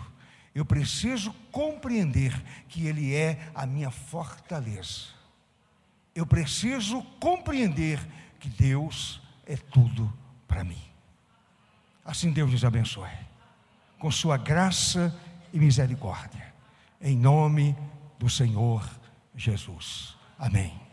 [0.54, 2.34] Eu preciso compreender
[2.68, 5.08] que Ele é a minha fortaleza.
[6.14, 8.00] Eu preciso compreender
[8.40, 10.12] que Deus é tudo
[10.48, 10.82] para mim.
[12.06, 13.10] Assim Deus nos abençoe,
[14.00, 15.14] com Sua graça
[15.52, 16.54] e misericórdia,
[17.02, 17.76] em nome
[18.18, 18.88] do Senhor
[19.36, 20.16] Jesus.
[20.40, 20.85] Amém.